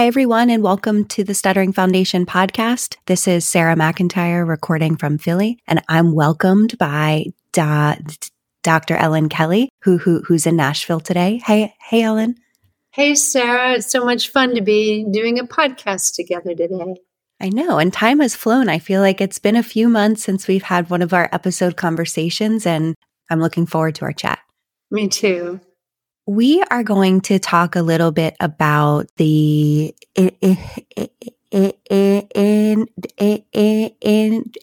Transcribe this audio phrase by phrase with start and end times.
[0.00, 2.96] Hi, everyone, and welcome to the Stuttering Foundation podcast.
[3.04, 7.96] This is Sara MacIntyre recording from Philly, and I'm welcomed by da-
[8.62, 8.96] Dr.
[8.96, 11.42] Ellen Kelly, who, who who's in Nashville today.
[11.44, 12.36] Hey, hey, Ellen.
[12.92, 13.74] Hey, Sara.
[13.74, 16.96] It's so much fun to be doing a podcast together today.
[17.38, 18.70] I know, and time has flown.
[18.70, 21.76] I feel like it's been a few months since we've had one of our episode
[21.76, 22.94] conversations, and
[23.28, 24.38] I'm looking forward to our chat.
[24.90, 25.60] Me too.
[26.26, 29.94] We are going to talk a little bit about the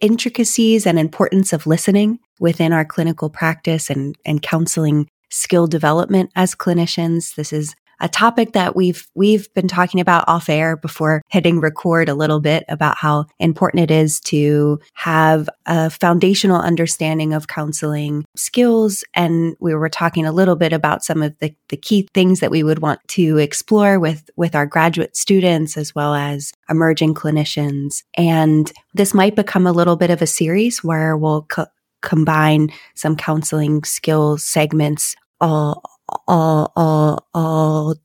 [0.02, 6.56] intricacies and importance of listening within our clinical practice and, and counseling skill development as
[6.56, 7.36] clinicians.
[7.36, 12.09] This is a topic that we've we've been talking about off air before hitting record
[12.09, 18.25] a little bit about how important it is to have a foundational understanding of counseling
[18.36, 19.03] skills.
[19.14, 22.52] And we were talking a little bit about some of the, the key things that
[22.52, 28.03] we would want to explore with with our graduate students as well as emerging clinicians.
[28.16, 31.68] And this might become a little bit of a series where we'll co-
[32.02, 35.84] combine some counseling skills segments all
[36.27, 37.95] all, all, all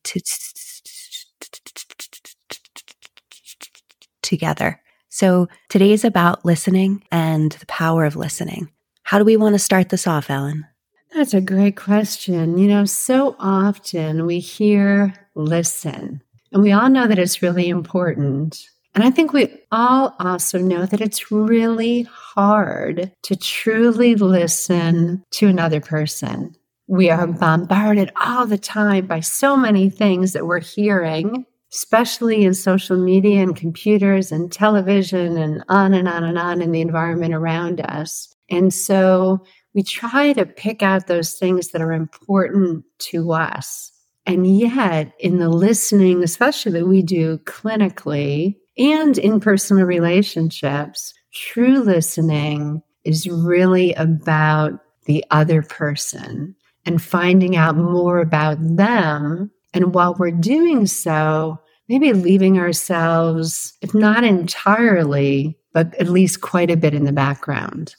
[4.23, 4.81] together.
[5.09, 8.71] So today is about listening and the power of listening.
[9.03, 10.67] How do we want to start this off, Ellen?
[11.15, 12.57] That's a great question.
[12.57, 18.67] You know, so often we hear listen, and we all know that it's really important.
[18.95, 25.47] And I think we all also know that it's really hard to truly listen to
[25.47, 26.55] another person
[26.93, 32.53] we are bombarded all the time by so many things that we're hearing, especially in
[32.53, 37.33] social media and computers and television and on and on and on in the environment
[37.33, 38.37] around us.
[38.51, 39.43] And so
[39.73, 43.91] we try to pick out those things that are important to us.
[44.27, 51.79] And yet, in the listening, especially that we do clinically and in personal relationships, true
[51.79, 56.55] listening is really about the other person
[56.85, 59.51] and finding out more about them.
[59.75, 66.71] And while we're doing so, maybe leaving ourselves, if not entirely, but at least quite
[66.71, 67.95] a bit in the background.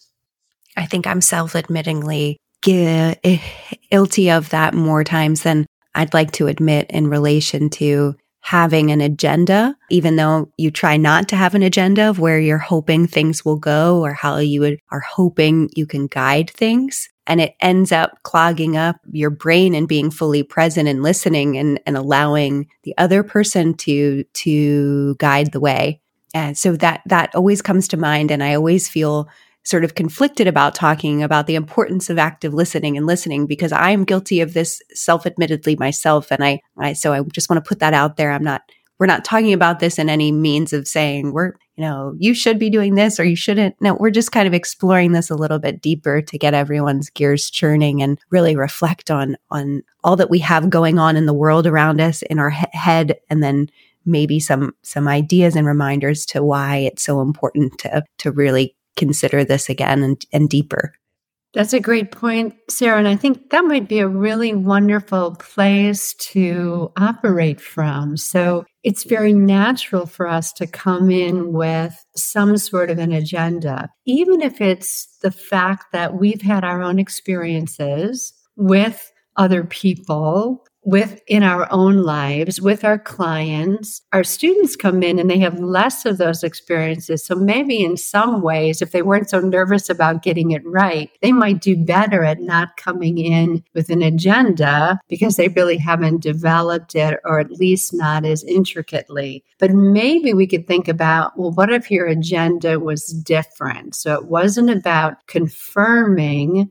[0.75, 6.87] I think I'm self admittingly guilty of that more times than I'd like to admit
[6.89, 12.09] in relation to having an agenda, even though you try not to have an agenda
[12.09, 16.07] of where you're hoping things will go or how you would, are hoping you can
[16.07, 21.03] guide things and it ends up clogging up your brain and being fully present and
[21.03, 26.01] listening and, and allowing the other person to to guide the way.
[26.33, 29.29] And so that that always comes to mind and i always feel
[29.65, 34.03] sort of conflicted about talking about the importance of active listening and listening because i'm
[34.03, 37.93] guilty of this self-admittedly myself and i, I so i just want to put that
[37.93, 38.31] out there.
[38.31, 38.63] I'm not
[38.99, 42.59] we're not talking about this in any means of saying we're, you know, you should
[42.59, 43.75] be doing this or you shouldn't.
[43.81, 47.49] No, we're just kind of exploring this a little bit deeper to get everyone's gears
[47.49, 51.65] churning and really reflect on, on all that we have going on in the world
[51.65, 53.69] around us in our he- head and then
[54.05, 59.43] maybe some, some ideas and reminders to why it's so important to, to really consider
[59.43, 60.93] this again and, and deeper.
[61.53, 62.97] That's a great point, Sara.
[62.97, 68.17] And I think that might be a really wonderful place to operate from.
[68.17, 73.89] So it's very natural for us to come in with some sort of an agenda,
[74.05, 81.21] even if it's the fact that we've had our own experiences with other people with
[81.27, 84.01] in our own lives with our clients.
[84.11, 87.25] Our students come in and they have less of those experiences.
[87.25, 91.31] So maybe in some ways if they weren't so nervous about getting it right they
[91.31, 96.95] might do better at not coming in with an agenda because they really haven't developed
[96.95, 99.43] it or at least not as intricately.
[99.59, 103.95] But maybe we could think about well what if your agenda was different?
[103.95, 106.69] So it wasn't about confirming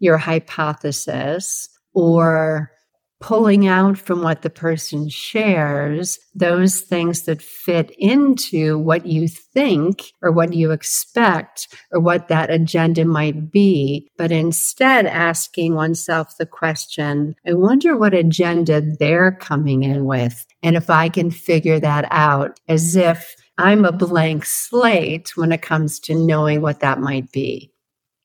[0.00, 2.70] your hypothesis or
[3.20, 10.12] pulling out from what the person shares those things that fit into what you think
[10.20, 16.46] or what you expect or what that agenda might be, but instead asking oneself the
[16.46, 20.44] question, I wonder what agenda they're coming in with.
[20.62, 25.62] And if I can figure that out as if I'm a blank slate when it
[25.62, 27.70] comes to knowing what that might be.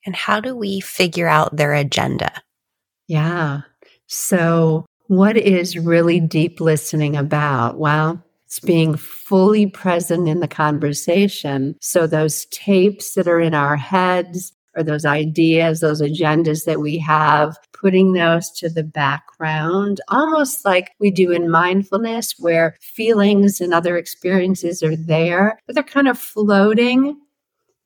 [0.05, 2.31] And how do we figure out their agenda?
[3.07, 3.61] Yeah.
[4.09, 7.77] So what is really deep listening about?
[7.77, 11.75] Well, it's being fully present in the conversation.
[11.81, 16.97] So those tapes that are in our heads or those ideas, those agendas that we
[16.97, 23.73] have, putting those to the background, almost like we do in mindfulness, where feelings and
[23.73, 27.19] other experiences are there, but they're kind of floating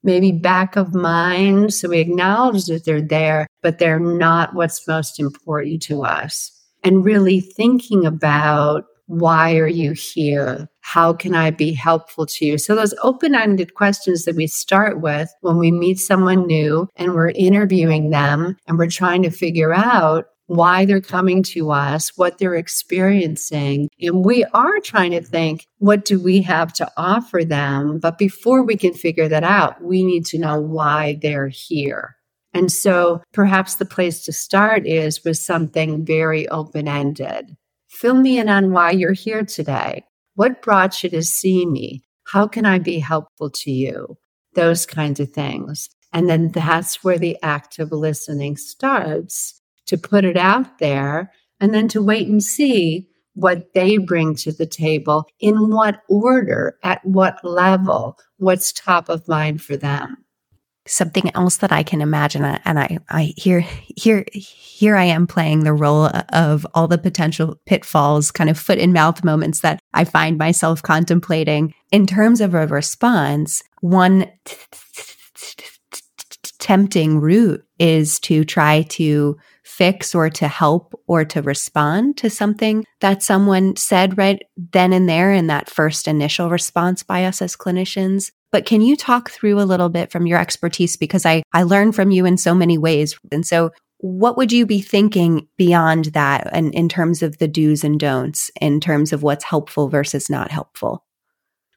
[0.03, 1.73] maybe back of mind.
[1.73, 6.51] So we acknowledge that they're there, but they're not what's most important to us.
[6.83, 10.69] And really thinking about why are you here?
[10.81, 12.57] How can I be helpful to you?
[12.57, 17.29] So those open-ended questions that we start with when we meet someone new and we're
[17.29, 22.55] interviewing them and we're trying to figure out why they're coming to us, what they're
[22.55, 23.89] experiencing.
[23.99, 27.99] And we are trying to think, what do we have to offer them?
[27.99, 32.15] But before we can figure that out, we need to know why they're here.
[32.53, 37.55] And so perhaps the place to start is with something very open ended.
[37.87, 40.03] Fill me in on why you're here today.
[40.35, 42.03] What brought you to see me?
[42.25, 44.17] How can I be helpful to you?
[44.53, 45.89] Those kinds of things.
[46.11, 51.87] And then that's where the active listening starts to put it out there and then
[51.89, 57.43] to wait and see what they bring to the table, in what order, at what
[57.43, 60.17] level, what's top of mind for them.
[60.85, 65.25] Something else that I can imagine, uh, and I, I here, here, here I am
[65.25, 69.79] playing the role of all the potential pitfalls, kind of foot in mouth moments that
[69.93, 73.63] I find myself contemplating in terms of a response.
[73.79, 74.29] One
[76.59, 79.37] tempting route is to try to
[79.73, 85.09] fix or to help or to respond to something that someone said right then and
[85.09, 88.31] there in that first initial response by us as clinicians.
[88.51, 90.95] But can you talk through a little bit from your expertise?
[90.95, 93.17] Because I, I learn from you in so many ways.
[93.31, 97.83] And so what would you be thinking beyond that and in terms of the do's
[97.83, 101.03] and don'ts, in terms of what's helpful versus not helpful?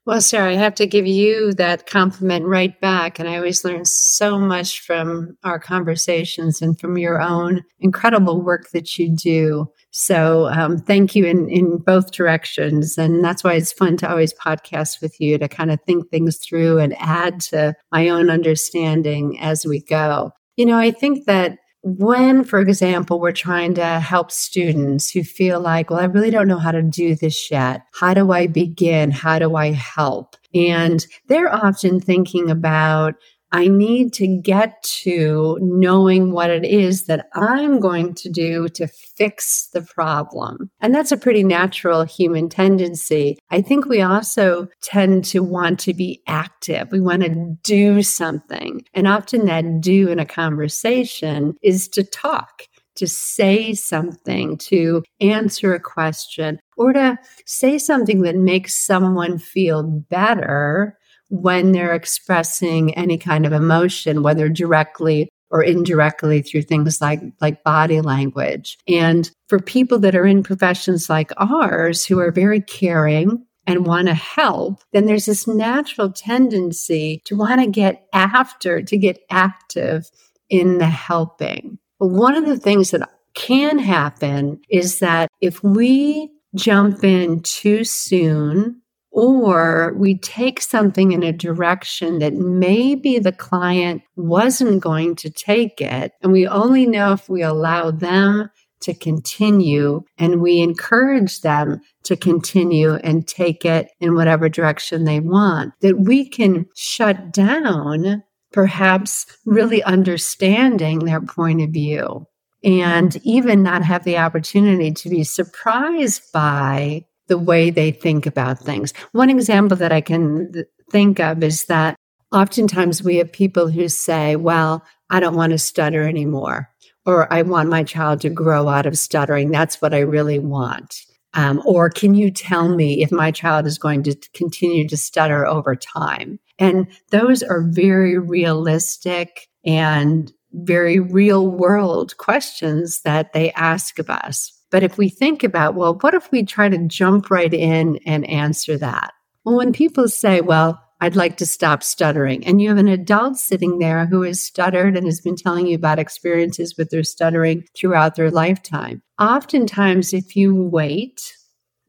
[0.06, 3.19] Well, Sara, I have to give you that compliment right back.
[3.19, 8.70] And I always learn so much from our conversations and from your own incredible work
[8.70, 9.67] that you do.
[9.91, 12.97] So um, thank you in, in both directions.
[12.97, 16.38] And that's why it's fun to always podcast with you to kind of think things
[16.38, 20.31] through and add to my own understanding as we go.
[20.55, 25.61] You know, I think that when, for example, we're trying to help students who feel
[25.61, 27.83] like, well, I really don't know how to do this yet.
[27.94, 29.12] How do I begin?
[29.12, 30.35] How do I help?
[30.53, 33.15] And they're often thinking about,
[33.53, 38.87] I need to get to knowing what it is that I'm going to do to
[38.87, 40.71] fix the problem.
[40.81, 43.39] And that's a pretty natural human tendency.
[43.51, 46.91] I think we also tend to want to be active.
[46.91, 48.85] We want to do something.
[48.95, 52.63] And often that do in a conversation is to talk
[52.97, 59.83] to say something, to answer a question, or to say something that makes someone feel
[59.83, 67.20] better when they're expressing any kind of emotion, whether directly or indirectly through things like,
[67.40, 68.78] like body language.
[68.88, 74.08] And for people that are in professions like ours who are very caring and want
[74.08, 80.08] to help, then there's this natural tendency to want to get after, to get active
[80.49, 81.78] in the helping.
[81.99, 87.85] But one of the things that can happen is that if we jump in too
[87.85, 88.80] soon
[89.16, 95.80] or we take something in a direction that maybe the client wasn't going to take
[95.80, 96.12] it.
[96.23, 102.14] And we only know if we allow them to continue and we encourage them to
[102.14, 109.25] continue and take it in whatever direction they want, that we can shut down perhaps
[109.46, 112.26] really understanding their point of view
[112.62, 118.59] and even not have the opportunity to be surprised by the way they think about
[118.59, 118.92] things.
[119.12, 120.52] One example that I can
[120.90, 121.97] think of is that
[122.33, 126.71] oftentimes we have people who say, well, I don't want to stutter anymore,
[127.04, 129.50] or I want my child to grow out of stuttering.
[129.50, 130.97] That's what I really want.
[131.35, 135.47] Um, or can you tell me if my child is going to continue to stutter
[135.47, 136.40] over time?
[136.59, 144.56] And those are very realistic and very real world questions that they ask of us.
[144.70, 148.28] But if we think about, well, what if we try to jump right in and
[148.28, 149.12] answer that?
[149.44, 153.37] Well, when people say, well, I'd like to stop stuttering, and you have an adult
[153.37, 157.64] sitting there who has stuttered and has been telling you about experiences with their stuttering
[157.76, 159.02] throughout their lifetime.
[159.20, 161.35] Oftentimes, if you wait,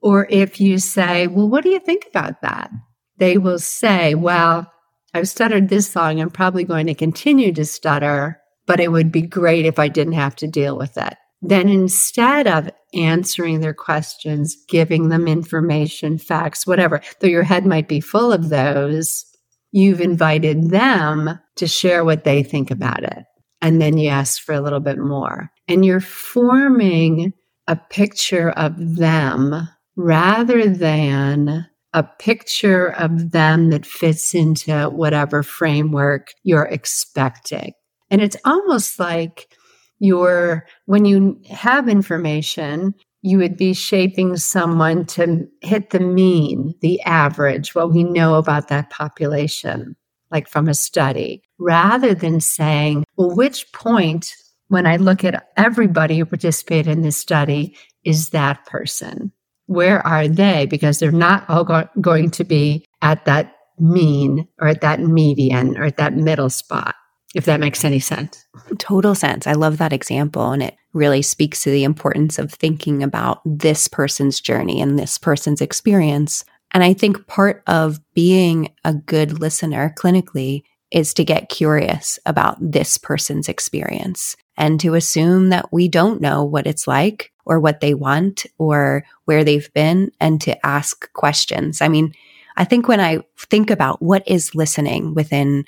[0.01, 2.69] or if you say, well, what do you think about that?
[3.17, 4.71] They will say, well,
[5.13, 6.19] I've stuttered this long.
[6.19, 10.13] I'm probably going to continue to stutter, but it would be great if I didn't
[10.13, 11.15] have to deal with it
[11.49, 17.87] then instead of answering their questions, giving them information, facts, whatever, though your head might
[17.87, 19.25] be full of those,
[19.71, 23.25] you've invited them to share what they think about it.
[23.61, 25.51] And then you ask for a little bit more.
[25.67, 27.33] And you're forming
[27.67, 36.27] a picture of them rather than a picture of them that fits into whatever framework
[36.43, 37.73] you're expecting.
[38.09, 39.56] And it's almost like
[39.99, 47.01] you're, when you have information, you would be shaping someone to hit the mean, the
[47.01, 49.95] average, what we know about that population,
[50.31, 54.33] like from a study, rather than saying, well, which point,
[54.69, 59.31] when I look at everybody who participated in this study, is that person?
[59.65, 60.65] Where are they?
[60.65, 65.77] Because they're not all go- going to be at that mean or at that median
[65.77, 66.95] or at that middle spot
[67.37, 68.47] if that makes any sense.
[68.79, 69.45] Total sense.
[69.45, 70.51] I love that example.
[70.51, 75.19] And it really speaks to the importance of thinking about this person's journey and this
[75.19, 76.43] person's experience.
[76.73, 82.57] And I think part of being a good listener clinically is to get curious about
[82.59, 87.81] this person's experience and to assume that we don't know what it's like or what
[87.81, 91.83] they want or where they've been and to ask questions.
[91.83, 92.13] I mean,
[92.55, 95.65] I think when I think about what is listening within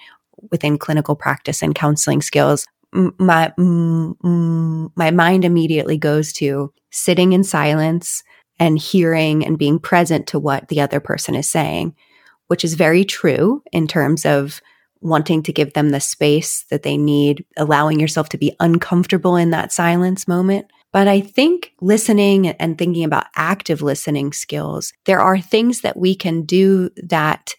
[0.52, 8.24] within clinical practice and counseling skills, my my mind immediately goes to sitting in silence
[8.60, 11.96] and hearing and being present to what the other person is saying,
[12.48, 14.62] which is very true in terms of
[15.02, 19.52] wanting to give them the space that they need, allowing yourself to be uncomfortable in
[19.52, 20.66] that silence moment.
[20.92, 26.16] But I think listening and thinking about active listening skills, there are things that we
[26.16, 27.56] can do that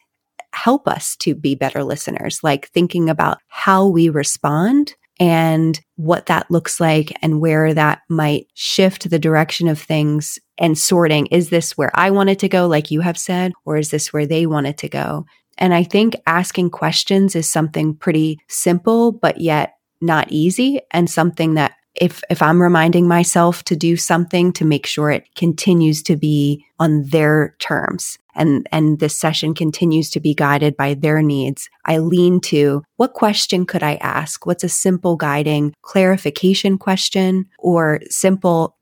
[0.52, 6.50] help us to be better listeners, like thinking about how we respond and what that
[6.50, 11.26] looks like and where that might shift the direction of things and sorting.
[11.26, 14.26] Is this where I wanted to go, like you have said, or is this where
[14.26, 15.26] they wanted to go?
[15.58, 21.54] And I think asking questions is something pretty simple, but yet not easy and something
[21.54, 26.16] that if if I'm reminding myself to do something to make sure it continues to
[26.16, 31.68] be on their terms and and this session continues to be guided by their needs,
[31.84, 34.46] I lean to what question could I ask?
[34.46, 38.76] What's a simple guiding clarification question or simple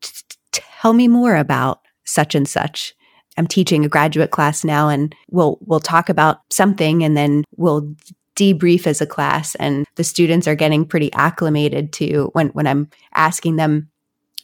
[0.52, 2.94] tell me more about such and such
[3.38, 7.94] I'm teaching a graduate class now and we'll we'll talk about something and then we'll
[8.34, 12.90] debrief as a class and the students are getting pretty acclimated to when when I'm
[13.14, 13.88] asking them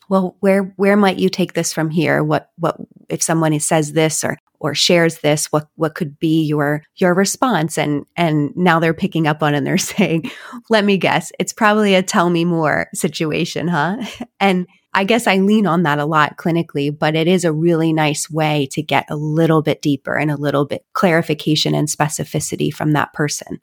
[0.08, 2.22] well where where might you take this from here?
[2.22, 2.76] What what
[3.08, 7.78] if someone says this or or shares this what what could be your your response?
[7.78, 10.30] And and now they're picking up on and they're saying
[10.70, 14.04] let me guess it's probably a tell me more situation huh?
[14.40, 17.92] And I guess I lean on that a lot clinically, but it is a really
[17.92, 22.72] nice way to get a little bit deeper and a little bit clarification and specificity
[22.72, 23.60] from that person.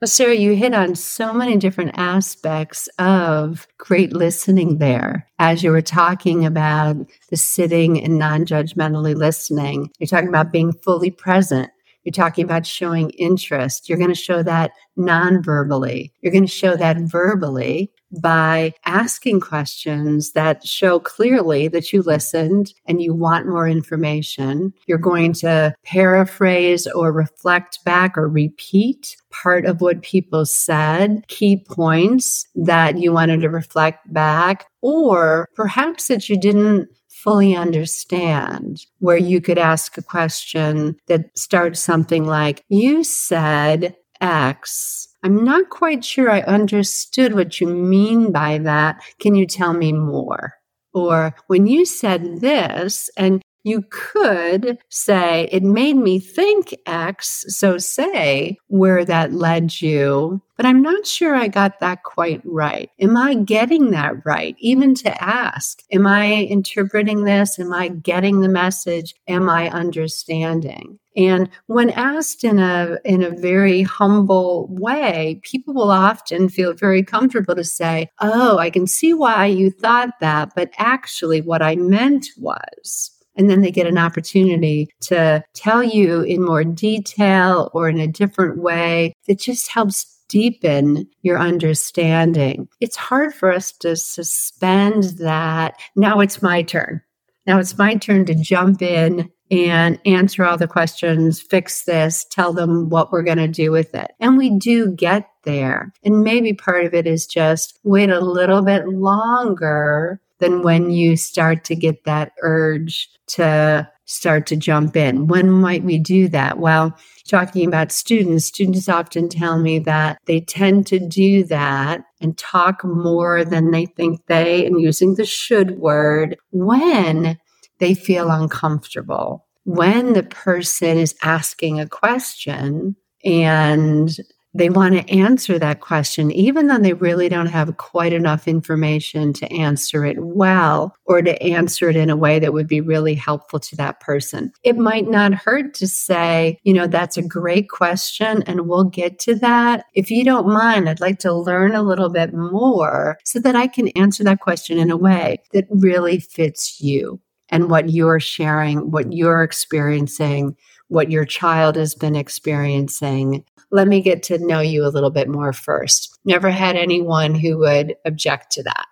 [0.00, 5.26] Well, Sara, you hit on so many different aspects of great listening there.
[5.40, 6.98] As you were talking about
[7.30, 11.70] the sitting and non judgmentally listening, you're talking about being fully present.
[12.04, 13.88] You're talking about showing interest.
[13.88, 16.12] You're going to show that non verbally.
[16.20, 17.90] You're going to show that verbally
[18.20, 24.72] by asking questions that show clearly that you listened and you want more information.
[24.86, 31.64] You're going to paraphrase or reflect back or repeat part of what people said, key
[31.68, 39.16] points that you wanted to reflect back, or perhaps that you didn't fully understand, where
[39.16, 46.04] you could ask a question that starts something like, You said X I'm not quite
[46.04, 49.02] sure I understood what you mean by that.
[49.18, 50.54] Can you tell me more?
[50.94, 57.78] Or when you said this and you could say, it made me think X, so
[57.78, 60.40] say where that led you.
[60.56, 62.90] But I'm not sure I got that quite right.
[62.98, 64.56] Am I getting that right?
[64.58, 67.60] Even to ask, am I interpreting this?
[67.60, 69.14] Am I getting the message?
[69.28, 70.98] Am I understanding?
[71.16, 77.02] And when asked in a in a very humble way, people will often feel very
[77.02, 81.74] comfortable to say, "Oh, I can see why you thought that, but actually what I
[81.74, 87.88] meant was." And then they get an opportunity to tell you in more detail or
[87.88, 92.68] in a different way that just helps deepen your understanding.
[92.80, 95.80] It's hard for us to suspend that.
[95.96, 97.00] Now it's my turn.
[97.46, 102.52] Now it's my turn to jump in and answer all the questions, fix this, tell
[102.52, 104.10] them what we're going to do with it.
[104.20, 105.92] And we do get there.
[106.04, 110.64] And maybe part of it is just wait a little bit longer than mm-hmm.
[110.64, 115.26] when you start to get that urge to start to jump in.
[115.26, 116.58] When might we do that?
[116.58, 116.96] Well,
[117.28, 122.82] talking about students, students often tell me that they tend to do that and talk
[122.84, 127.38] more than they think they, and using the should word, when
[127.80, 129.46] they feel uncomfortable.
[129.64, 134.16] When the person is asking a question and
[134.58, 139.32] they want to answer that question, even though they really don't have quite enough information
[139.34, 143.14] to answer it well or to answer it in a way that would be really
[143.14, 144.52] helpful to that person.
[144.62, 149.18] It might not hurt to say, you know, that's a great question and we'll get
[149.20, 149.84] to that.
[149.94, 153.66] If you don't mind, I'd like to learn a little bit more so that I
[153.66, 158.90] can answer that question in a way that really fits you and what you're sharing,
[158.90, 160.56] what you're experiencing,
[160.88, 163.44] what your child has been experiencing.
[163.70, 166.18] Let me get to know you a little bit more first.
[166.24, 168.86] Never had anyone who would object to that.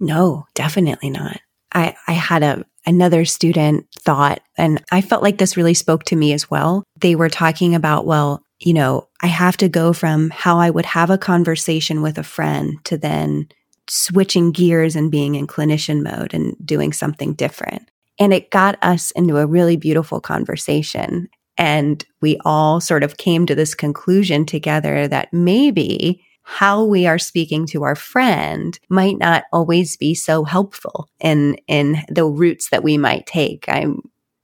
[0.00, 1.38] No, definitely not.
[1.72, 6.16] I, I had a another student thought, and I felt like this really spoke to
[6.16, 6.84] me as well.
[7.00, 10.86] They were talking about, well, you know, I have to go from how I would
[10.86, 13.48] have a conversation with a friend to then
[13.88, 17.88] switching gears and being in clinician mode and doing something different.
[18.18, 21.28] And it got us into a really beautiful conversation.
[21.56, 27.18] And we all sort of came to this conclusion together that maybe how we are
[27.18, 32.84] speaking to our friend might not always be so helpful in, in the routes that
[32.84, 33.64] we might take.
[33.68, 34.02] I'm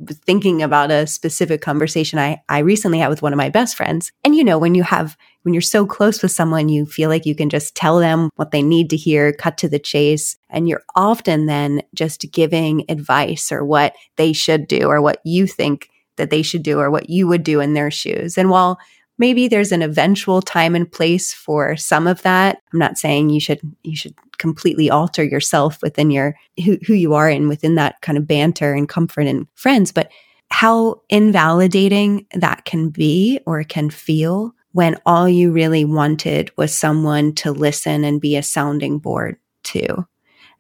[0.08, 4.12] thinking about a specific conversation I, I recently had with one of my best friends.
[4.24, 7.24] And you know, when you have when you're so close with someone, you feel like
[7.24, 10.36] you can just tell them what they need to hear, cut to the chase.
[10.50, 15.46] And you're often then just giving advice or what they should do or what you
[15.46, 18.36] think that they should do or what you would do in their shoes.
[18.36, 18.78] And while
[19.20, 23.38] maybe there's an eventual time and place for some of that, I'm not saying you
[23.38, 26.34] should, you should completely alter yourself within your,
[26.64, 30.10] who, who you are and within that kind of banter and comfort and friends, but
[30.50, 37.34] how invalidating that can be or can feel when all you really wanted was someone
[37.34, 40.06] to listen and be a sounding board to.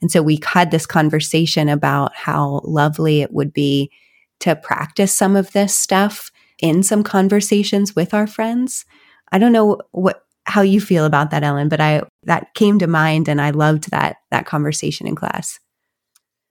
[0.02, 3.90] And so we had this conversation about how lovely it would be
[4.40, 6.30] to practice some of this stuff
[6.62, 8.84] in some conversations with our friends.
[9.32, 12.86] I don't know what how you feel about that Ellen, but I that came to
[12.86, 15.58] mind and I loved that that conversation in class.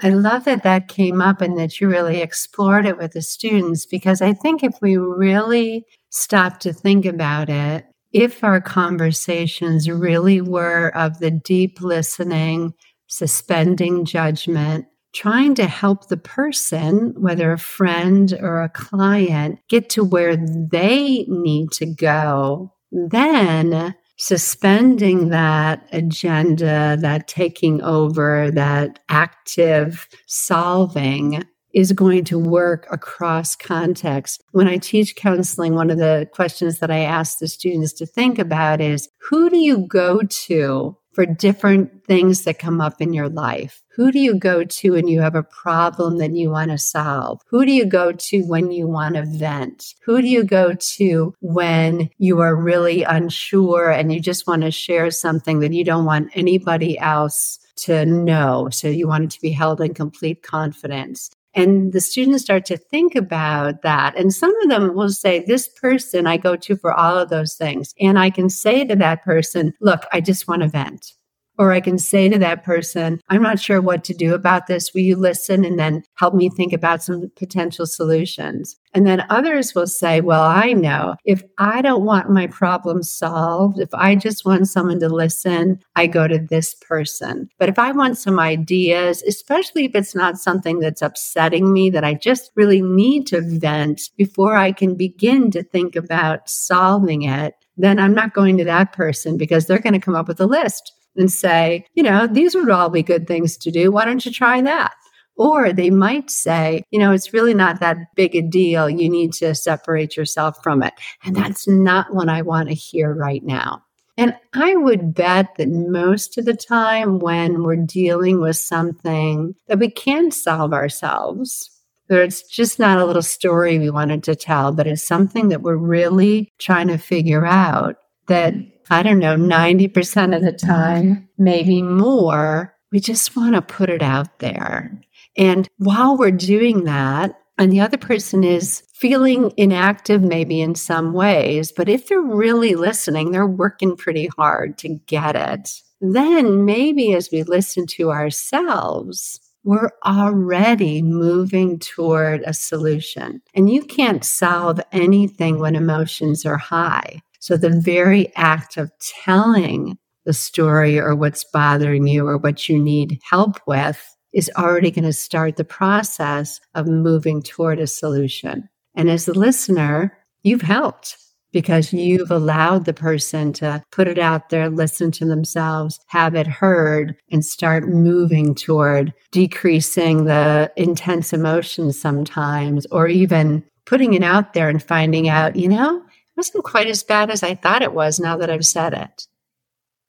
[0.01, 3.85] I love that that came up and that you really explored it with the students
[3.85, 10.39] because I think if we really stop to think about it, if our conversations really
[10.39, 12.73] were of the deep listening,
[13.07, 20.03] suspending judgment, trying to help the person, whether a friend or a client, get to
[20.03, 31.43] where they need to go, then suspending that agenda, that taking over, that active solving
[31.73, 34.43] is going to work across context.
[34.51, 38.39] When I teach counseling, one of the questions that I ask the students to think
[38.39, 43.27] about is who do you go to for different things that come up in your
[43.27, 43.83] life?
[43.89, 47.41] Who do you go to when you have a problem that you want to solve?
[47.47, 49.95] Who do you go to when you want to vent?
[50.05, 54.71] Who do you go to when you are really unsure and you just want to
[54.71, 58.69] share something that you don't want anybody else to know?
[58.71, 61.31] So you want it to be held in complete confidence.
[61.59, 64.17] And the students start to think about that.
[64.17, 67.55] And some of them will say, This person I go to for all of those
[67.55, 67.93] things.
[67.99, 71.13] And I can say to that person, Look, I just want to vent.
[71.59, 74.93] Or I can say to that person, I'm not sure what to do about this.
[74.93, 78.77] Will you listen and then help me think about some potential solutions?
[78.93, 83.77] And then others will say, well, I know if I don't want my problem solved,
[83.77, 87.49] if I just want someone to listen, I go to this person.
[87.57, 92.05] But if I want some ideas, especially if it's not something that's upsetting me that
[92.05, 97.53] I just really need to vent before I can begin to think about solving it,
[97.75, 100.45] then I'm not going to that person because they're going to come up with a
[100.45, 103.91] list and say, you know, these would all be good things to do.
[103.91, 104.93] Why don't you try that?
[105.35, 108.89] Or they might say, you know, it's really not that big a deal.
[108.89, 110.93] You need to separate yourself from it.
[111.23, 113.83] And that's not what I want to hear right now.
[114.17, 119.79] And I would bet that most of the time when we're dealing with something that
[119.79, 121.71] we can solve ourselves,
[122.09, 125.61] that it's just not a little story we wanted to tell, but it's something that
[125.61, 127.95] we're really trying to figure out,
[128.27, 128.53] that
[128.89, 134.01] I don't know, 90% of the time, maybe more, we just want to put it
[134.01, 134.99] out there.
[135.37, 141.13] And while we're doing that, and the other person is feeling inactive, maybe in some
[141.13, 145.81] ways, but if they're really listening, they're working pretty hard to get it.
[146.01, 153.41] Then maybe as we listen to ourselves, we're already moving toward a solution.
[153.53, 157.21] And you can't solve anything when emotions are high.
[157.39, 158.91] So the very act of
[159.23, 164.91] telling the story or what's bothering you or what you need help with is already
[164.91, 168.69] going to start the process of moving toward a solution.
[168.95, 171.17] And as a listener, you've helped
[171.51, 176.45] because you've allowed the person to put it out there, listen to themselves, have it
[176.45, 184.53] heard, and start moving toward decreasing the intense emotions sometimes, or even putting it out
[184.53, 186.03] there and finding out, you know,
[186.39, 189.27] wasn't quite as bad as I thought it was now that I've said it.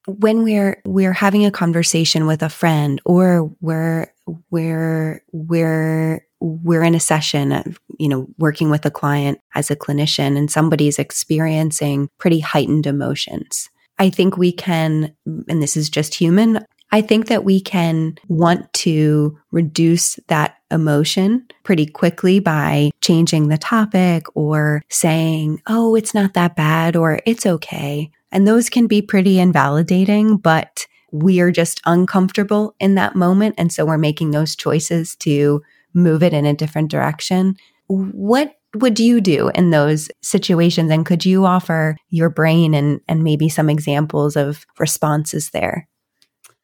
[0.07, 4.07] When we're we're having a conversation with a friend or we're
[4.49, 9.75] we're we're we're in a session of, you know, working with a client as a
[9.75, 13.69] clinician and somebody's experiencing pretty heightened emotions.
[13.99, 18.71] I think we can, and this is just human, I think that we can want
[18.73, 26.33] to reduce that emotion pretty quickly by changing the topic or saying, oh, it's not
[26.33, 28.11] that bad or it's okay.
[28.31, 33.55] And those can be pretty invalidating, but we are just uncomfortable in that moment.
[33.57, 35.61] And so we're making those choices to
[35.93, 37.55] move it in a different direction.
[37.87, 40.89] What would you do in those situations?
[40.91, 45.89] And could you offer your brain and, and maybe some examples of responses there?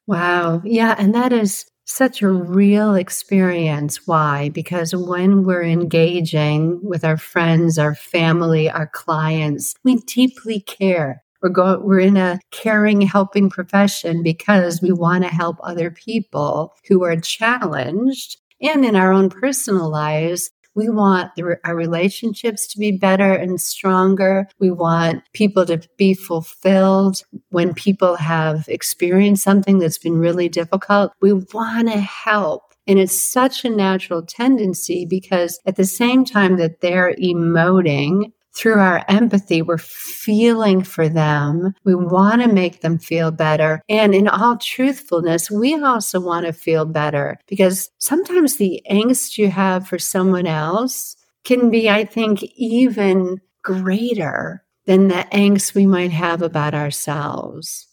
[0.07, 0.61] Wow.
[0.63, 0.95] Yeah.
[0.97, 4.07] And that is such a real experience.
[4.07, 4.49] Why?
[4.49, 11.23] Because when we're engaging with our friends, our family, our clients, we deeply care.
[11.41, 16.73] We're going, we're in a caring, helping profession because we want to help other people
[16.87, 22.77] who are challenged and in our own personal lives, we want the, our relationships to
[22.77, 24.47] be better and stronger.
[24.59, 27.23] We want people to be fulfilled.
[27.49, 32.75] When people have experienced something that's been really difficult, we want to help.
[32.85, 38.79] And it's such a natural tendency because at the same time that they're emoting, through
[38.79, 41.75] our empathy, we're feeling for them.
[41.83, 43.83] We want to make them feel better.
[43.87, 49.51] And in all truthfulness, we also want to feel better because sometimes the angst you
[49.51, 56.11] have for someone else can be, I think, even greater than the angst we might
[56.11, 57.87] have about ourselves.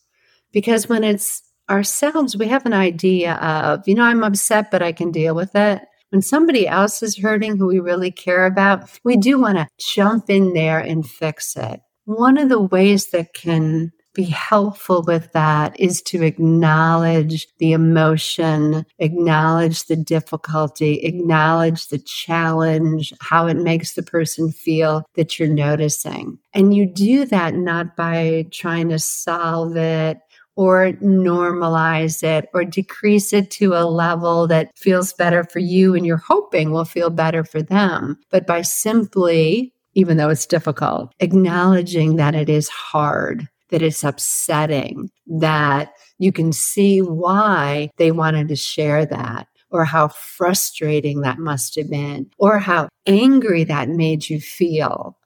[0.51, 4.93] Because when it's ourselves, we have an idea of, you know, I'm upset, but I
[4.93, 5.83] can deal with it
[6.15, 10.31] when somebody else is hurting who we really care about, we do want to jump
[10.31, 11.81] in there and fix it.
[12.05, 18.87] One of the ways that can be helpful with that is to acknowledge the emotion,
[19.01, 26.39] acknowledge the difficulty, acknowledge the challenge, how it makes the person feel that you're noticing.
[26.53, 30.19] And you do that not by trying to solve it
[30.57, 36.07] or normalize it or decrease it to a level that feels better for you and
[36.07, 38.19] you're hoping will feel better for them.
[38.31, 45.11] But by simply, even though it's difficult, acknowledging that it is hard, that it's upsetting,
[45.27, 51.75] that you can see why they wanted to share that or how frustrating that must
[51.75, 55.19] have been, or how angry that made you feel.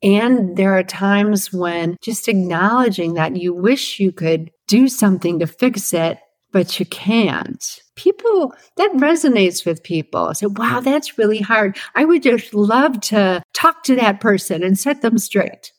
[0.00, 5.46] And there are times when just acknowledging that you wish you could do something to
[5.46, 6.18] fix it,
[6.52, 7.80] but you can't.
[7.96, 10.32] People, that resonates with people.
[10.34, 11.76] Say, wow, that's really hard.
[11.94, 15.72] I would just love to talk to that person and set them straight.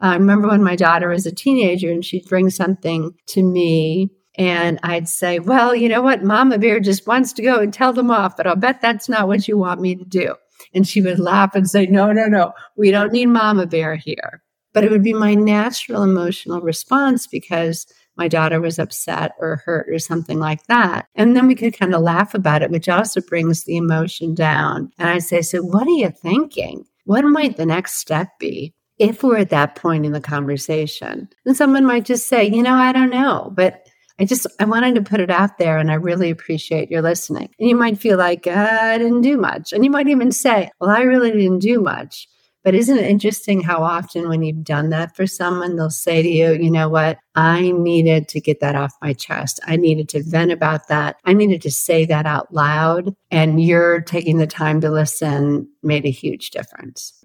[0.00, 4.78] I remember when my daughter was a teenager and she'd bring something to me and
[4.84, 6.22] I'd say, well, you know what?
[6.22, 9.26] Mama Bear just wants to go and tell them off, but I'll bet that's not
[9.26, 10.36] what you want me to do.
[10.72, 14.42] And she would laugh and say, no, no, no, we don't need Mama Bear here.
[14.72, 17.86] But it would be my natural emotional response because
[18.18, 21.06] my daughter was upset or hurt or something like that.
[21.14, 24.90] And then we could kind of laugh about it, which also brings the emotion down.
[24.98, 26.84] And I say, So, what are you thinking?
[27.04, 28.74] What might the next step be?
[28.98, 32.74] If we're at that point in the conversation, and someone might just say, you know,
[32.74, 33.86] I don't know, but
[34.18, 37.48] I just I wanted to put it out there and I really appreciate your listening.
[37.58, 39.72] And you might feel like uh, I didn't do much.
[39.72, 42.28] And you might even say, well, I really didn't do much.
[42.68, 46.28] But isn't it interesting how often when you've done that for someone, they'll say to
[46.28, 47.16] you, you know what?
[47.34, 49.58] I needed to get that off my chest.
[49.66, 51.16] I needed to vent about that.
[51.24, 53.14] I needed to say that out loud.
[53.30, 57.24] And you're taking the time to listen made a huge difference.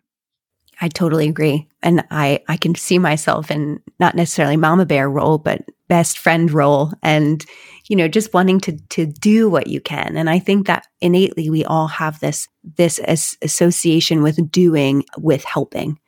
[0.84, 1.70] I totally agree.
[1.82, 6.52] And I, I can see myself in not necessarily mama bear role, but best friend
[6.52, 7.46] role and,
[7.88, 10.18] you know, just wanting to, to do what you can.
[10.18, 15.46] And I think that innately we all have this, this as association with doing with
[15.46, 16.00] helping.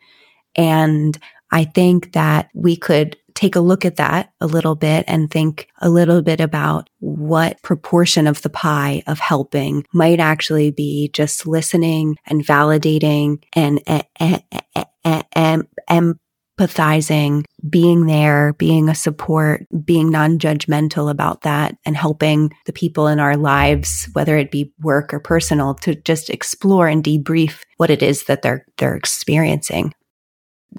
[0.58, 1.18] And
[1.52, 5.68] I think that we could take a look at that a little bit and think
[5.82, 11.46] a little bit about what proportion of the pie of helping might actually be just
[11.46, 14.44] listening and validating and, and,
[15.04, 16.18] and, and
[16.58, 23.20] empathizing, being there, being a support, being non-judgmental about that and helping the people in
[23.20, 28.02] our lives, whether it be work or personal, to just explore and debrief what it
[28.02, 29.94] is that they're, they're experiencing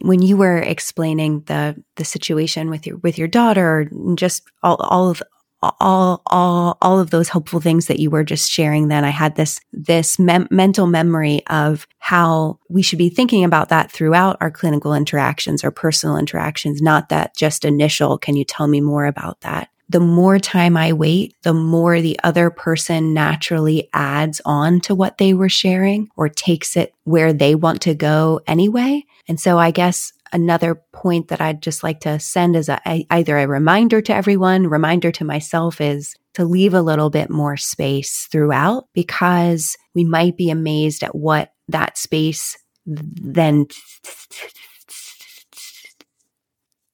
[0.02, 5.10] when you were explaining the the situation with your with your daughter just all all
[5.10, 5.22] of
[5.62, 9.36] all all all of those helpful things that you were just sharing then i had
[9.36, 14.50] this this mem- mental memory of how we should be thinking about that throughout our
[14.50, 19.40] clinical interactions or personal interactions not that just initial can you tell me more about
[19.40, 24.94] that the more time I wait, the more the other person naturally adds on to
[24.94, 29.04] what they were sharing or takes it where they want to go anyway.
[29.28, 33.38] And so I guess another point that I'd just like to send as a, either
[33.38, 38.26] a reminder to everyone, reminder to myself is to leave a little bit more space
[38.30, 43.66] throughout because we might be amazed at what that space then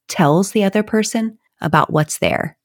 [0.08, 2.56] tells the other person about what's there.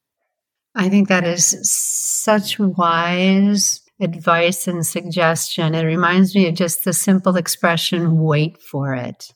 [0.78, 5.74] I think that is such wise advice and suggestion.
[5.74, 9.34] It reminds me of just the simple expression, wait for it.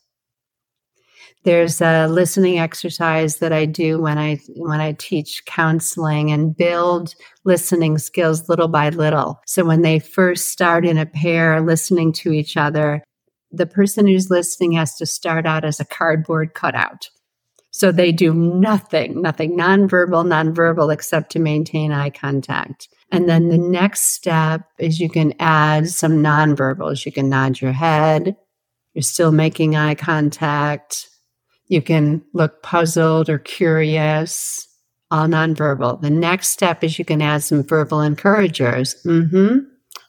[1.44, 7.16] There's a listening exercise that I do when I when I teach counseling and build
[7.44, 9.40] listening skills little by little.
[9.44, 13.02] So when they first start in a pair listening to each other,
[13.50, 17.08] the person who's listening has to start out as a cardboard cutout.
[17.72, 22.88] So they do nothing, nothing nonverbal, nonverbal except to maintain eye contact.
[23.10, 27.04] And then the next step is you can add some nonverbals.
[27.04, 28.36] You can nod your head.
[28.94, 31.08] You're still making eye contact.
[31.66, 34.68] You can look puzzled or curious,
[35.10, 36.02] all nonverbal.
[36.02, 38.96] The next step is you can add some verbal encouragers.
[39.06, 39.58] Mm-hmm.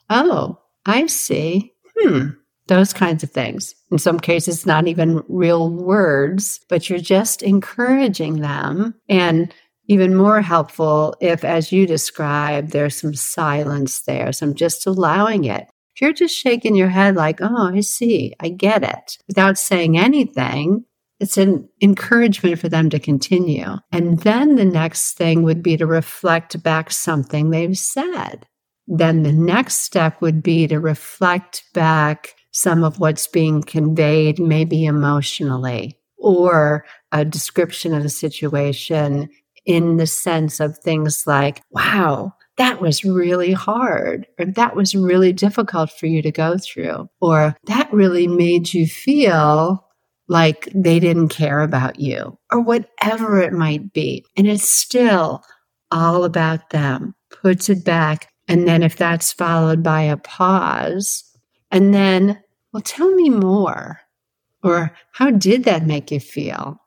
[0.10, 1.74] Oh, I see.
[1.98, 2.30] Hmm.
[2.68, 3.76] Those kinds of things.
[3.92, 8.96] In some cases, not even real words, but you're just encouraging them.
[9.10, 9.54] And
[9.88, 15.68] even more helpful if, as you describe, there's some silence there, some just allowing it.
[15.96, 19.98] If you're just shaking your head like, oh, I see, I get it, without saying
[19.98, 20.86] anything,
[21.20, 23.76] it's an encouragement for them to continue.
[23.92, 28.48] And then the next thing would be to reflect back something they've said.
[28.88, 34.86] Then the next step would be to reflect back some of what's being conveyed, maybe
[34.86, 39.30] emotionally, or a description of the situation
[39.66, 45.34] in the sense of things like, wow, that was really hard, or that was really
[45.34, 49.88] difficult for you to go through, or that really made you feel
[50.28, 54.24] like they didn't care about you or whatever it might be.
[54.38, 55.44] And it's still
[55.92, 58.32] all about them, puts it back.
[58.48, 61.24] And then if that's followed by a pause,
[61.72, 62.43] and then,
[62.74, 64.02] well, tell me more.
[64.64, 66.80] Or how did that make you feel?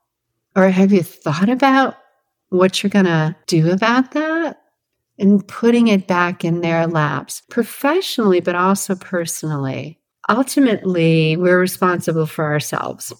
[0.57, 1.97] Or have you thought about
[2.49, 4.59] what you're going to do about that?
[5.19, 9.99] And putting it back in their laps professionally, but also personally.
[10.29, 13.13] Ultimately, we're responsible for ourselves.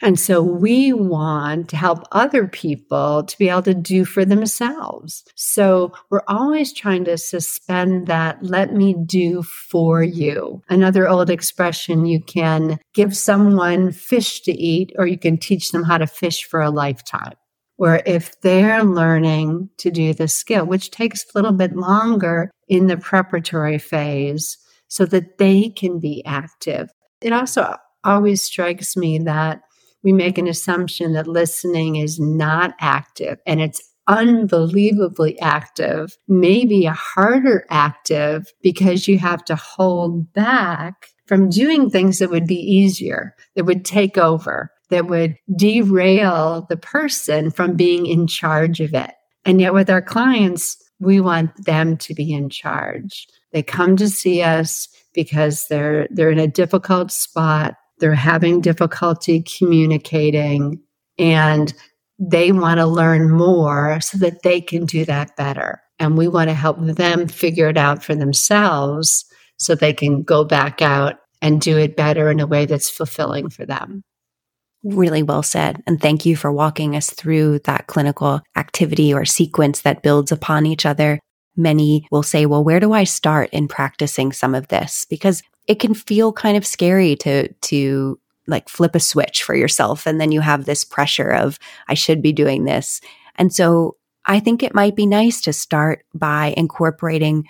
[0.00, 5.24] And so we want to help other people to be able to do for themselves.
[5.34, 10.62] So we're always trying to suspend that, let me do for you.
[10.68, 15.84] Another old expression you can give someone fish to eat, or you can teach them
[15.84, 17.34] how to fish for a lifetime.
[17.76, 22.88] Where if they're learning to do the skill, which takes a little bit longer in
[22.88, 26.90] the preparatory phase, so that they can be active.
[27.22, 29.62] It also always strikes me that
[30.02, 36.92] we make an assumption that listening is not active and it's unbelievably active, maybe a
[36.92, 43.36] harder active because you have to hold back from doing things that would be easier,
[43.54, 49.12] that would take over, that would derail the person from being in charge of it.
[49.44, 53.28] And yet, with our clients, we want them to be in charge.
[53.52, 59.42] They come to see us because they're they're in a difficult spot they're having difficulty
[59.42, 60.80] communicating
[61.18, 61.72] and
[62.18, 65.80] they want to learn more so that they can do that better.
[65.98, 69.24] And we want to help them figure it out for themselves
[69.56, 73.48] so they can go back out and do it better in a way that's fulfilling
[73.48, 74.02] for them.
[74.82, 75.82] Really well said.
[75.86, 80.64] And thank you for walking us through that clinical activity or sequence that builds upon
[80.64, 81.20] each other.
[81.56, 85.06] Many will say, well, where do I start in practicing some of this?
[85.08, 90.06] Because it can feel kind of scary to, to like flip a switch for yourself.
[90.06, 93.00] And then you have this pressure of, I should be doing this.
[93.36, 93.96] And so
[94.26, 97.46] I think it might be nice to start by incorporating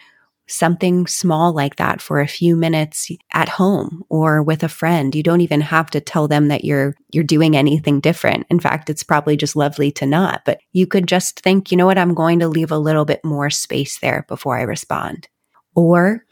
[0.51, 5.15] something small like that for a few minutes at home or with a friend.
[5.15, 8.47] You don't even have to tell them that you're you're doing anything different.
[8.51, 11.87] In fact, it's probably just lovely to not, but you could just think, you know
[11.87, 15.29] what, I'm going to leave a little bit more space there before I respond.
[15.77, 16.25] Or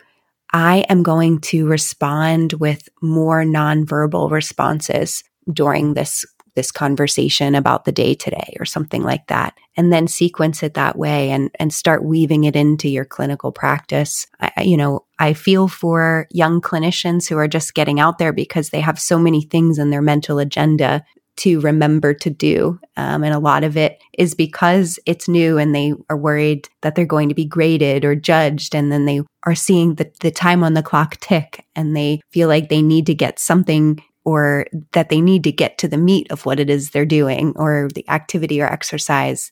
[0.52, 7.92] I am going to respond with more nonverbal responses during this this conversation about the
[7.92, 12.04] day today or something like that and then sequence it that way and and start
[12.04, 14.26] weaving it into your clinical practice.
[14.40, 18.70] I, you know i feel for young clinicians who are just getting out there because
[18.70, 21.04] they have so many things in their mental agenda
[21.38, 22.78] to remember to do.
[22.96, 26.94] Um, and a lot of it is because it's new and they are worried that
[26.94, 28.74] they're going to be graded or judged.
[28.74, 32.48] And then they are seeing the, the time on the clock tick and they feel
[32.48, 36.30] like they need to get something or that they need to get to the meat
[36.30, 39.50] of what it is they're doing or the activity or exercise.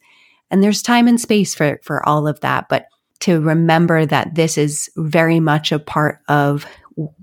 [0.50, 2.68] And there's time and space for, for all of that.
[2.68, 2.86] But
[3.20, 6.66] to remember that this is very much a part of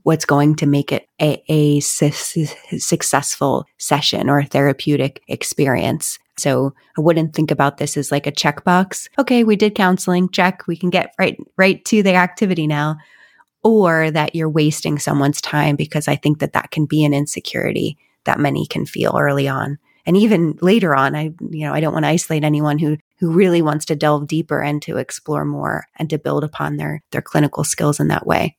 [0.04, 2.12] what's going to make it a, a su-
[2.78, 6.20] successful session or a therapeutic experience.
[6.38, 9.08] So I wouldn't think about this as like a checkbox.
[9.20, 10.30] Okay, we did counseling.
[10.30, 10.66] Check.
[10.68, 12.98] We can get right right to the activity now
[13.64, 17.98] or that you're wasting someone's time because I think that that can be an insecurity
[18.26, 19.78] that many can feel early on.
[20.06, 23.32] And even later on, I, you know, I don't want to isolate anyone who, who
[23.32, 27.22] really wants to delve deeper and to explore more and to build upon their, their
[27.22, 28.58] clinical skills in that way.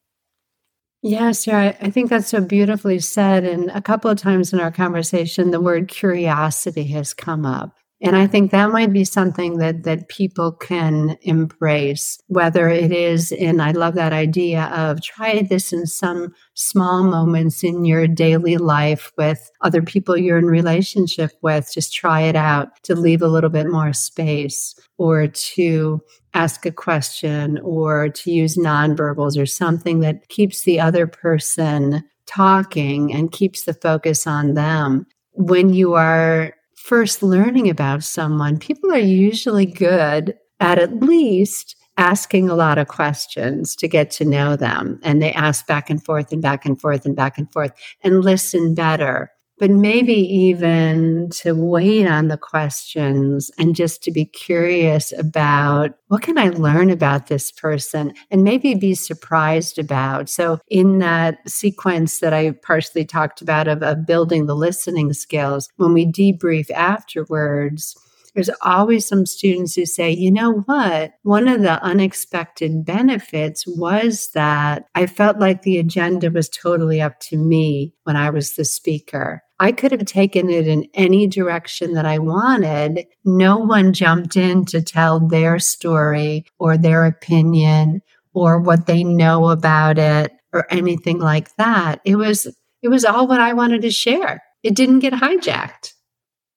[1.07, 3.45] Yes, yeah, I think that's so beautifully said.
[3.45, 7.77] And a couple of times in our conversation, the word curiosity has come up.
[8.05, 13.33] And I think that might be something that, that people can embrace, whether it is
[13.33, 18.59] in, I love that idea of try this in some small moments in your daily
[18.59, 21.73] life with other people you're in relationship with.
[21.73, 25.99] Just try it out to leave a little bit more space or to
[26.35, 33.15] ask a question or to use nonverbals or something that keeps the other person talking
[33.15, 35.07] and keeps the focus on them.
[35.33, 36.53] When you are
[36.85, 42.89] first learning about someone, people are usually good at at least asking a lot of
[42.89, 45.01] questions to get to know them.
[45.03, 48.23] And they ask back and forth and back and forth and back and forth and
[48.23, 55.13] listen better but maybe even to wait on the questions and just to be curious
[55.19, 60.29] about what can I learn about this person and maybe be surprised about.
[60.29, 65.69] So in that sequence that I partially talked about of, of building the listening skills,
[65.77, 67.97] when we debrief afterwards,
[68.35, 71.13] there's always some students who say, you know what?
[71.23, 77.21] One of the unexpected benefits was that I felt like the agenda was totally up
[77.21, 79.43] to me when I was the speaker.
[79.61, 83.07] I could have taken it in any direction that I wanted.
[83.25, 89.49] No one jumped in to tell their story or their opinion or what they know
[89.51, 92.01] about it or anything like that.
[92.05, 92.47] It was
[92.83, 94.43] it was all what I wanted to share.
[94.63, 95.95] It didn't get hijacked.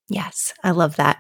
[0.10, 1.20] Yes, I love that.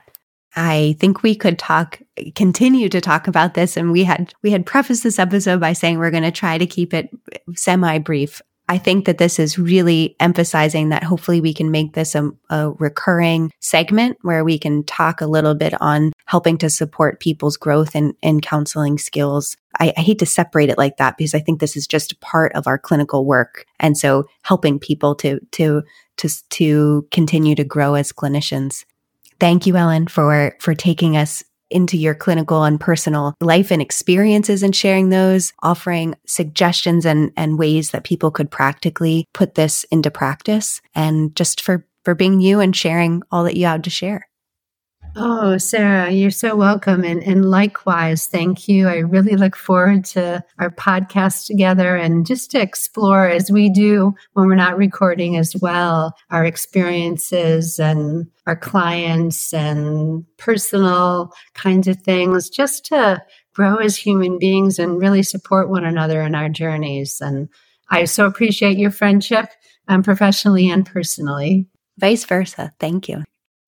[0.58, 2.02] I think we could talk
[2.34, 6.00] continue to talk about this and we had we had prefaced this episode by saying
[6.00, 7.16] we're going to try to keep it
[7.56, 8.42] semi brief.
[8.68, 12.72] I think that this is really emphasizing that hopefully we can make this a, a,
[12.72, 17.96] recurring segment where we can talk a little bit on helping to support people's growth
[17.96, 19.56] and, counseling skills.
[19.80, 22.52] I, I hate to separate it like that because I think this is just part
[22.56, 23.66] of our clinical work.
[23.80, 25.84] And so helping people to, to,
[26.18, 28.84] to, to continue to grow as clinicians.
[29.40, 34.64] Thank you, Ellen, for, for taking us into your clinical and personal life and experiences
[34.64, 40.10] and sharing those, offering suggestions and, and ways that people could practically put this into
[40.10, 44.27] practice and just for, for being you and sharing all that you had to share.
[45.20, 47.04] Oh, Sara, you're so welcome.
[47.04, 48.88] And, and likewise, thank you.
[48.88, 54.14] I really look forward to our podcast together and just to explore as we do
[54.34, 62.00] when we're not recording as well, our experiences and our clients and personal kinds of
[62.02, 63.20] things, just to
[63.56, 67.20] grow as human beings and really support one another in our journeys.
[67.22, 67.50] And
[67.90, 69.48] I so appreciate your friendship
[69.88, 71.66] um, professionally and personally.
[71.98, 72.72] Vice versa.
[72.80, 73.24] Thank you.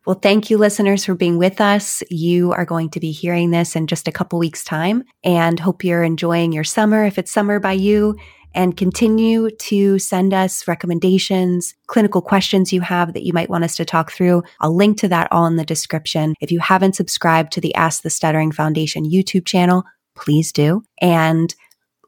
[0.10, 2.02] Well, thank you, listeners, for being with us.
[2.10, 5.84] You are going to be hearing this in just a couple weeks' time and hope
[5.84, 8.18] you're enjoying your summer if it's summer by you
[8.56, 13.76] and continue to send us recommendations, clinical questions you have that you might want us
[13.76, 14.42] to talk through.
[14.62, 16.34] I'll link to that all in the description.
[16.42, 19.84] If you haven't subscribed to the Ask the Stuttering Foundation YouTube channel,
[20.16, 20.82] please do.
[21.00, 21.54] And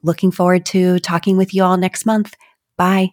[0.02, 2.34] looking forward to talking with you all next month.
[2.76, 3.10] Bye.